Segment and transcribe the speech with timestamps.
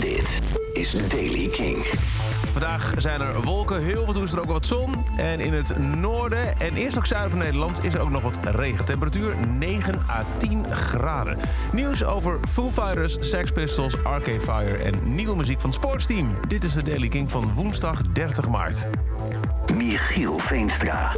[0.00, 0.40] Dit
[0.72, 1.76] is Daily King.
[2.50, 5.04] Vandaag zijn er wolken, heel veel is er ook wat zon.
[5.16, 8.38] En in het noorden en eerst ook zuiden van Nederland is er ook nog wat
[8.42, 8.84] regen.
[8.84, 11.38] Temperatuur 9 à 10 graden.
[11.72, 16.34] Nieuws over Foo Fighters, Sex Pistols, Arcade Fire en nieuwe muziek van Sportsteam.
[16.48, 18.86] Dit is de Daily King van woensdag 30 maart.
[19.74, 21.12] Michiel Veenstra.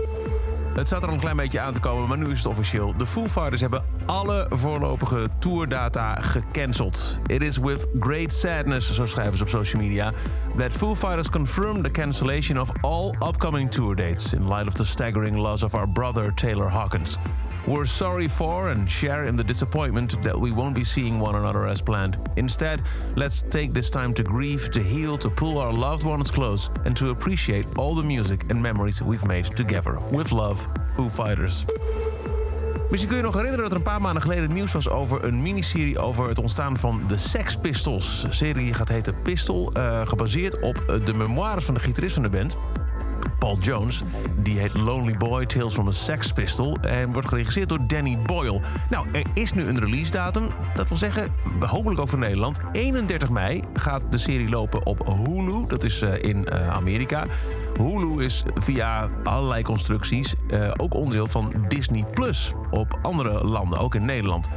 [0.81, 2.95] Het zat er al een klein beetje aan te komen, maar nu is het officieel.
[2.97, 7.19] De Foo Fighters hebben alle voorlopige tourdata gecanceld.
[7.27, 10.13] It is with great sadness, zo schrijven ze op social media,
[10.57, 14.85] that Foo Fighters confirmed the cancellation of all upcoming tour dates in light of the
[14.85, 17.19] staggering loss of our brother Taylor Hawkins.
[17.67, 21.67] We're sorry for and share in the disappointment that we won't be seeing one another
[21.67, 22.17] as planned.
[22.37, 22.81] Instead,
[23.17, 26.97] let's take this time to grieve, to heal, to pull our loved ones close, and
[26.97, 29.99] to appreciate all the music and memories we've made together.
[30.11, 31.65] With love, Foo Fighters.
[32.91, 35.43] Misschien kun je nog herinneren dat er een paar maanden geleden nieuws was over een
[35.43, 38.23] miniserie over het ontstaan van de Sex Pistols.
[38.23, 42.29] De serie gaat heten Pistol, uh, gebaseerd op de memoires van de gitarist van de
[42.29, 42.57] band.
[43.41, 44.03] Paul Jones.
[44.37, 46.77] Die heet Lonely Boy, Tales from a Sex Pistol.
[46.81, 48.61] En wordt geregisseerd door Danny Boyle.
[48.91, 50.47] Nou, er is nu een release datum.
[50.75, 51.29] Dat wil zeggen,
[51.61, 52.61] hopelijk ook voor Nederland.
[52.73, 55.65] 31 mei gaat de serie lopen op Hulu.
[55.69, 57.27] Dat is uh, in uh, Amerika.
[57.77, 62.53] Hulu is via allerlei constructies uh, ook onderdeel van Disney Plus.
[62.71, 64.49] Op andere landen, ook in Nederland.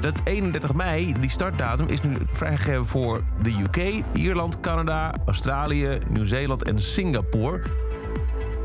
[0.00, 6.62] Dat 31 mei, die startdatum, is nu vrijgegeven voor de UK, Ierland, Canada, Australië, Nieuw-Zeeland
[6.62, 7.62] en Singapore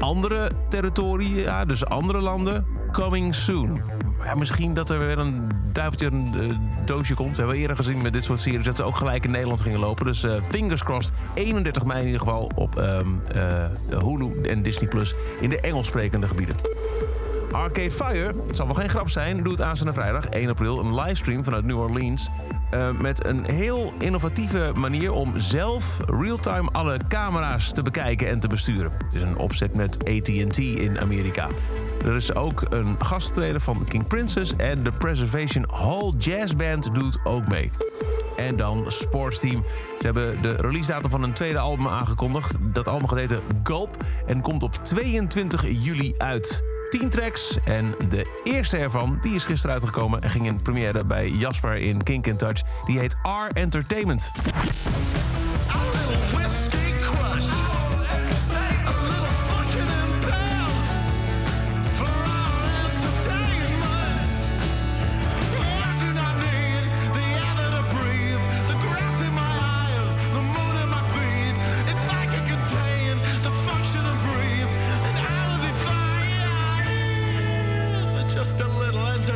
[0.05, 3.81] andere territoria, dus andere landen, coming soon.
[4.23, 7.31] Ja, misschien dat er weer een duiveltje een uh, doosje komt.
[7.31, 9.79] We hebben eerder gezien met dit soort series dat ze ook gelijk in Nederland gingen
[9.79, 10.05] lopen.
[10.05, 11.13] Dus uh, fingers crossed.
[11.33, 13.21] 31 mei in ieder geval op um,
[13.89, 16.55] Hulu en Disney Plus in de Engels sprekende gebieden.
[17.55, 21.43] Arcade Fire, het zal wel geen grap zijn, doet aanstaande vrijdag 1 april een livestream
[21.43, 22.29] vanuit New Orleans.
[22.73, 28.47] Uh, met een heel innovatieve manier om zelf real-time alle camera's te bekijken en te
[28.47, 28.91] besturen.
[28.91, 31.47] Het is een opzet met AT&T in Amerika.
[32.05, 37.19] Er is ook een gastspeler van King Princess en de Preservation Hall Jazz Band doet
[37.23, 37.69] ook mee.
[38.35, 39.63] En dan Sportsteam.
[39.99, 42.55] Ze hebben de release datum van een tweede album aangekondigd.
[42.59, 46.74] Dat album gaat heten Gulp en komt op 22 juli uit.
[46.99, 47.57] 10 tracks.
[47.63, 52.03] En de eerste ervan, die is gisteren uitgekomen en ging in première bij Jasper in
[52.03, 52.61] Kink in Touch.
[52.85, 54.31] Die heet R Entertainment.
[79.25, 79.31] De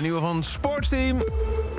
[0.00, 1.22] nieuwe van Sportsteam,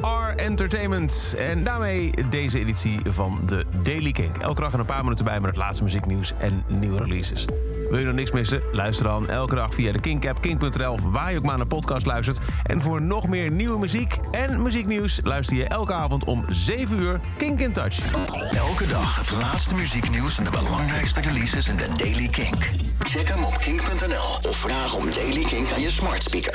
[0.02, 1.36] R Entertainment.
[1.38, 4.38] En daarmee deze editie van de Daily Kink.
[4.38, 7.46] Elke dag een paar minuten bij met het laatste muzieknieuws en nieuwe releases.
[7.92, 8.62] Wil je nog niks missen?
[8.72, 10.92] Luister dan elke dag via de Kink-app, kink.nl...
[10.92, 12.40] of waar je ook maar naar podcast luistert.
[12.64, 15.20] En voor nog meer nieuwe muziek en muzieknieuws...
[15.24, 18.14] luister je elke avond om 7 uur Kink in Touch.
[18.52, 22.70] Elke dag het laatste muzieknieuws en de belangrijkste releases in de Daily Kink.
[23.00, 26.50] Check hem op kink.nl of vraag om Daily Kink aan je smart speaker.